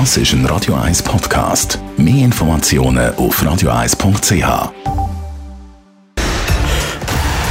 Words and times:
Das 0.00 0.16
ist 0.16 0.32
ein 0.32 0.44
Radio 0.46 0.74
1 0.74 1.04
Podcast. 1.04 1.78
Mehr 1.96 2.24
Informationen 2.24 3.14
auf 3.14 3.40
radio1.ch. 3.40 4.72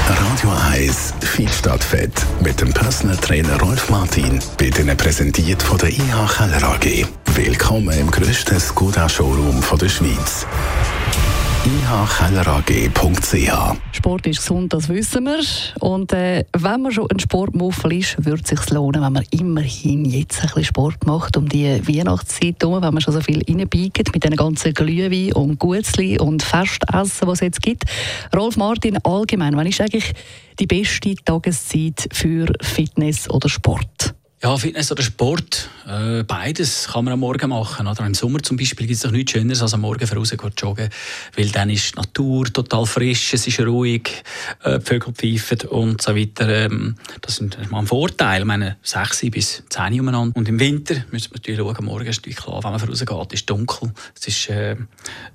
Radio 0.09 0.51
1 0.73 1.13
Fit 1.21 1.49
Fett 1.81 2.11
mit 2.41 2.59
dem 2.59 2.73
Personal 2.73 3.15
Trainer 3.15 3.57
Rolf 3.61 3.89
Martin 3.89 4.39
wird 4.57 4.77
Ihnen 4.77 4.97
präsentiert 4.97 5.63
von 5.63 5.77
der 5.77 5.91
IH 5.91 6.27
Keller 6.35 6.63
AG. 6.63 7.07
Willkommen 7.33 7.97
im 7.97 8.11
grössten 8.11 8.59
Skoda-Showroom 8.59 9.63
der 9.79 9.87
Schweiz 9.87 10.45
ihkellerag.ch. 11.65 13.51
Sport 13.93 14.27
ist 14.27 14.39
gesund, 14.39 14.73
das 14.73 14.89
wissen 14.89 15.23
wir. 15.25 15.39
Und 15.79 16.11
äh, 16.11 16.43
wenn 16.57 16.81
man 16.81 16.91
schon 16.91 17.09
ein 17.09 17.19
Sportmuffel 17.19 17.93
ist, 17.93 18.25
würde 18.25 18.41
es 18.43 18.49
sich 18.49 18.69
lohnen, 18.69 19.01
wenn 19.01 19.13
man 19.13 19.23
immerhin 19.31 20.03
jetzt 20.05 20.41
ein 20.41 20.47
bisschen 20.47 20.65
Sport 20.65 21.05
macht 21.05 21.37
um 21.37 21.47
die 21.47 21.81
Weihnachtszeit 21.87 22.55
herum, 22.61 22.81
wenn 22.81 22.93
man 22.93 23.01
schon 23.01 23.13
so 23.13 23.21
viel 23.21 23.43
reinbiegt 23.47 24.13
mit 24.13 24.23
den 24.23 24.35
ganzen 24.35 24.73
Glühwein 24.73 25.31
und 25.33 25.59
Gutzli 25.59 26.19
und 26.19 26.43
Festessen, 26.43 27.27
was 27.27 27.39
es 27.39 27.41
jetzt 27.41 27.61
gibt. 27.61 27.83
Rolf 28.35 28.57
Martin, 28.57 28.97
allgemein, 29.03 29.55
wann 29.55 29.67
ist 29.67 29.79
eigentlich 29.79 30.11
die 30.59 30.67
beste 30.67 31.15
Tageszeit 31.15 32.09
für 32.11 32.51
Fitness 32.61 33.29
oder 33.29 33.47
Sport? 33.47 34.13
Ja, 34.43 34.57
Fitness 34.57 34.91
oder 34.91 35.03
Sport, 35.03 35.69
äh, 35.87 36.23
beides 36.23 36.87
kann 36.87 37.05
man 37.05 37.13
am 37.13 37.19
Morgen 37.19 37.49
machen. 37.49 37.87
Oder 37.87 38.05
im 38.05 38.13
Sommer 38.13 38.41
zum 38.41 38.57
Beispiel 38.57 38.87
gibt 38.87 38.97
es 38.97 39.03
doch 39.03 39.11
nichts 39.11 39.31
Schöneres, 39.31 39.61
als 39.61 39.73
am 39.73 39.81
Morgen 39.81 40.07
voraus 40.07 40.29
zu 40.29 40.37
joggen, 40.57 40.89
weil 41.35 41.49
dann 41.49 41.69
ist 41.69 41.93
die 41.93 41.99
Natur 41.99 42.45
total 42.45 42.85
frisch, 42.85 43.33
es 43.33 43.47
ist 43.47 43.59
ruhig, 43.59 44.23
äh, 44.63 44.79
die 44.79 44.85
Vögel 44.85 45.13
pfeifen 45.13 45.67
und 45.69 46.01
so 46.01 46.15
weiter. 46.15 46.47
Ähm, 46.47 46.95
das 47.21 47.39
ist 47.39 47.71
mal 47.71 47.79
ein 47.79 47.87
Vorteil. 47.87 48.41
Ich 48.41 48.45
meine, 48.45 48.77
6 48.81 49.31
bis 49.31 49.63
10 49.69 49.99
umeinander. 49.99 50.35
Und 50.37 50.47
im 50.47 50.59
Winter 50.59 50.95
müssen 51.11 51.31
wir 51.31 51.37
natürlich 51.37 51.59
schauen, 51.59 51.85
morgen 51.85 52.07
ist 52.07 52.17
natürlich 52.17 52.37
klar, 52.37 52.63
wenn 52.63 52.71
man 52.71 52.79
vorausgeht, 52.79 53.33
es 53.33 53.39
ist 53.41 53.49
dunkel, 53.49 53.91
es 54.15 54.27
ist 54.27 54.49
äh, 54.49 54.71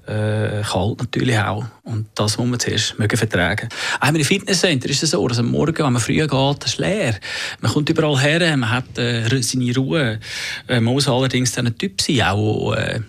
äh, 0.06 0.62
kalt 0.62 0.98
natürlich 0.98 1.38
auch. 1.38 1.64
Und 1.84 2.06
das 2.14 2.38
muss 2.38 2.48
man 2.48 2.60
zuerst 2.60 2.98
mögen 2.98 3.16
vertragen. 3.16 3.68
Auch 4.00 4.08
im 4.08 4.24
Fitnesscenter 4.24 4.88
ist 4.88 5.02
es 5.02 5.10
so, 5.10 5.26
dass 5.28 5.38
am 5.38 5.50
Morgen, 5.50 5.78
wenn 5.78 5.92
man 5.92 6.02
früh 6.02 6.26
geht, 6.26 6.64
ist 6.64 6.78
leer. 6.78 7.18
Man 7.60 7.72
kommt 7.72 7.88
überall 7.90 8.18
her, 8.20 8.56
man 8.56 8.70
hat 8.70 8.98
äh, 8.98 9.42
seine 9.42 9.74
Ruhe. 9.74 10.20
Äh, 10.68 10.80
man 10.80 10.94
muss 10.94 11.08
allerdings 11.08 11.52
dann 11.52 11.66
ein 11.66 11.78
Typ 11.78 12.00
sein, 12.00 12.22
auch, 12.22 12.74
äh, 12.74 13.00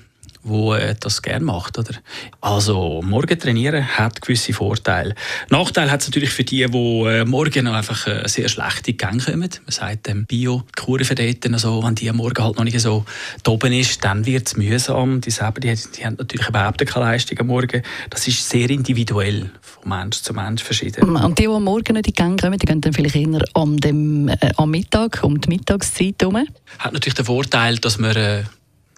wo 0.44 0.74
äh, 0.74 0.96
das 1.00 1.22
gerne 1.22 1.44
macht. 1.44 1.78
Oder? 1.78 1.94
Also 2.42 3.02
morgen 3.04 3.40
trainieren 3.40 3.86
hat 3.98 4.22
gewisse 4.22 4.54
Vorteile. 4.54 5.16
Nachteil 5.50 5.92
hat 5.92 6.02
es 6.02 6.08
natürlich 6.08 6.32
für 6.32 6.44
die, 6.44 6.66
die 6.66 7.04
äh, 7.06 7.26
morgen 7.26 7.66
noch 7.66 7.74
einfach 7.74 8.08
äh, 8.08 8.28
sehr 8.28 8.50
schlechte 8.50 8.94
Gänge 8.94 9.24
kommen. 9.24 9.40
Man 9.40 9.72
sagt 9.72 10.08
ähm, 10.08 10.26
Bio, 10.26 10.64
die 10.68 10.82
Kurve 10.82 11.16
dort, 11.16 11.54
also, 11.54 11.84
wenn 11.84 11.96
die 11.96 12.12
Morgen 12.12 12.44
halt 12.44 12.58
noch 12.58 12.64
nicht 12.64 12.80
so 12.80 13.06
oben 13.48 13.74
ist, 13.74 14.04
dann 14.04 14.26
wird 14.26 14.48
es 14.48 14.58
mühsam. 14.58 15.22
Die, 15.22 15.32
selber, 15.32 15.60
die, 15.60 15.74
die 15.76 16.06
haben 16.06 16.16
natürlich 16.18 16.48
überhaupt 16.48 16.86
keine 16.86 17.06
Leistung 17.06 17.40
am 17.40 17.48
Morgen. 17.48 17.82
Das 18.10 18.28
ist 18.28 18.48
sehr 18.50 18.70
individuell, 18.70 19.52
von 19.82 19.90
Mensch 19.90 20.22
zu 20.22 20.34
Mensch 20.34 20.64
verschieden. 20.64 21.04
Und 21.04 21.38
die, 21.38 21.44
die 21.44 21.48
am 21.48 21.64
Morgen 21.64 21.94
nicht 21.94 22.08
in 22.08 22.14
die 22.14 22.14
Gänge 22.14 22.36
kommen, 22.38 22.60
die 22.60 22.66
gehen 22.66 22.82
dann 22.82 22.94
vielleicht 22.94 23.16
eher 23.16 23.44
am, 23.54 23.78
dem, 23.78 24.28
äh, 24.30 24.52
am 24.58 24.72
Mittag, 24.72 25.24
um 25.24 25.40
die 25.40 25.50
Mittagszeit 25.50 26.16
herum? 26.20 26.48
Hat 26.80 26.94
natürlich 26.94 27.16
den 27.16 27.26
Vorteil, 27.26 27.78
dass 27.78 27.98
man 27.98 28.16
äh, 28.16 28.44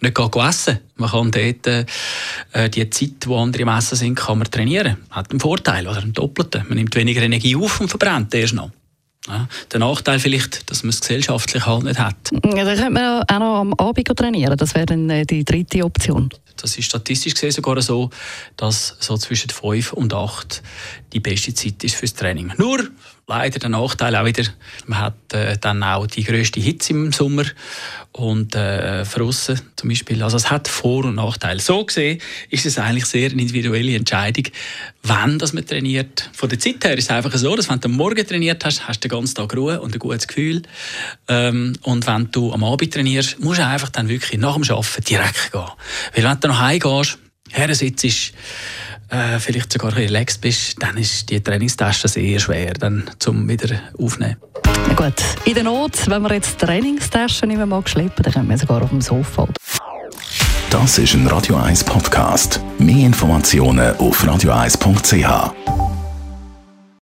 nicht 0.02 0.18
essen 0.20 0.80
Man 0.96 1.10
kann 1.10 1.32
dort 1.32 1.68
äh, 1.68 2.70
die 2.70 2.90
Zeit, 2.90 3.28
wo 3.28 3.38
andere 3.38 3.64
im 3.64 3.70
Essen 3.70 3.96
sind, 3.96 4.16
kann 4.16 4.40
man 4.40 4.50
trainieren. 4.50 4.98
Hat 5.10 5.32
einen 5.32 5.40
Vorteil 5.40 5.88
oder 5.88 6.02
einen 6.02 6.14
doppelten. 6.14 6.66
Man 6.68 6.78
nimmt 6.78 6.96
weniger 6.96 7.22
Energie 7.22 7.56
auf 7.56 7.80
und 7.80 7.88
verbrennt 7.88 8.34
erst 8.34 8.54
noch. 8.54 8.72
Ja, 9.28 9.48
der 9.72 9.80
Nachteil 9.80 10.18
vielleicht, 10.18 10.70
dass 10.72 10.82
man 10.82 10.90
es 10.90 11.02
gesellschaftlich 11.02 11.64
halt 11.68 11.84
nicht 11.84 12.00
hat. 12.00 12.16
Ja, 12.32 12.66
dann 12.66 12.76
könnte 12.76 12.90
man 12.90 13.22
auch 13.22 13.40
noch 13.40 13.60
am 13.60 13.74
Abend 13.76 14.08
trainieren. 14.18 14.58
Das 14.58 14.74
wäre 14.74 14.88
dann 14.88 15.10
äh, 15.12 15.26
die 15.26 15.46
dritte 15.46 15.86
Option. 15.86 16.30
Das 16.62 16.78
ist 16.78 16.86
statistisch 16.86 17.34
gesehen 17.34 17.52
sogar 17.52 17.82
so, 17.82 18.10
dass 18.58 18.96
so 19.00 19.18
zwischen 19.18 19.50
5 19.50 19.94
und 19.94 20.14
8 20.14 20.62
die 21.14 21.20
beste 21.20 21.54
Zeit 21.54 21.84
ist 21.84 21.96
fürs 21.96 22.14
Training. 22.14 22.54
Nur 22.58 22.90
leider 23.28 23.60
der 23.60 23.70
Nachteil 23.70 24.16
auch 24.16 24.26
wieder, 24.26 24.44
man 24.88 25.00
hat 25.00 25.34
äh, 25.34 25.58
dann 25.60 25.84
auch 25.84 26.08
die 26.08 26.24
grösste 26.24 26.60
Hitze 26.60 26.94
im 26.94 27.12
Sommer 27.12 27.46
und 28.12 28.56
äh, 28.56 29.06
Frossen 29.06 29.62
zum 29.76 29.90
Beispiel. 29.90 30.22
Also 30.22 30.38
es 30.38 30.52
hat 30.52 30.68
Vor- 30.68 31.06
und 31.06 31.16
Nachteile. 31.16 31.60
So 31.60 31.86
gesehen 31.86 32.20
ist 32.50 32.66
es 32.66 32.78
eigentlich 32.78 33.06
sehr 33.06 33.32
eine 33.32 33.42
individuelle 33.42 33.96
Entscheidung, 33.96 34.46
wann 35.04 35.40
das 35.40 35.54
man 35.54 35.66
trainiert. 35.66 36.30
Von 36.34 36.50
der 36.50 36.60
Zeit 36.60 36.84
her 36.84 36.98
ist 36.98 37.06
es 37.06 37.10
einfach 37.10 37.36
so, 37.36 37.56
dass 37.56 37.70
wenn 37.70 37.80
du 37.80 37.88
am 37.88 37.96
Morgen 37.96 38.28
trainiert 38.28 38.66
hast, 38.66 38.88
hast 38.88 39.04
du 39.04 39.08
den 39.08 39.18
ganzen 39.18 39.36
Tag 39.36 39.56
Ruhe 39.56 39.80
und 39.80 39.96
ein 39.96 40.00
gutes 40.00 40.28
Gefühl. 40.28 40.64
Ähm, 41.28 41.74
und 41.84 42.06
wenn 42.08 42.32
du 42.32 42.52
am 42.52 42.64
Abend 42.64 42.94
trainierst, 42.94 43.40
musst 43.40 43.60
du 43.60 43.66
einfach 43.66 43.90
dann 43.90 44.10
wirklich 44.10 44.40
nach 44.40 44.56
dem 44.56 44.64
Arbeiten 44.64 45.04
direkt 45.04 45.52
gehen. 45.52 45.72
Weil 46.16 46.24
wenn 46.24 46.40
du 46.40 46.48
noch 46.50 46.60
heimgehst, 46.60 47.18
her 47.52 47.74
sitzt, 47.76 48.34
äh, 49.12 49.40
vielleicht 49.40 49.72
sogar 49.72 49.96
relaxed 49.96 50.42
bist, 50.42 50.82
dann 50.82 50.98
ist 50.98 51.30
die 51.30 51.42
Trainingstasche 51.42 52.08
sehr 52.08 52.40
schwer, 52.40 52.74
dann 52.74 53.10
zum 53.20 53.48
wieder 53.48 53.80
aufnehmen. 54.00 54.38
Na 54.88 54.94
gut, 54.94 55.22
in 55.46 55.54
der 55.54 55.64
Not, 55.64 56.10
wenn 56.10 56.22
wir 56.24 56.34
jetzt 56.34 56.60
Trainingstaschen 56.60 57.50
nicht 57.50 57.58
mehr 57.58 57.66
mag 57.66 57.88
schleppen, 57.88 58.24
dann 58.24 58.34
können 58.34 58.50
wir 58.50 58.58
sogar 58.58 58.82
auf 58.82 58.90
dem 58.90 59.02
Sofa. 59.02 59.48
Das 60.70 60.98
ist 60.98 61.14
ein 61.14 61.28
Radio 61.28 61.58
1 61.58 61.84
Podcast. 61.84 62.62
Mehr 62.80 63.06
Informationen 63.06 63.96
auf 63.98 64.24
radio1.ch. 64.24 65.81